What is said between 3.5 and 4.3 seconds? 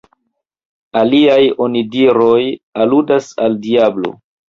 diablo.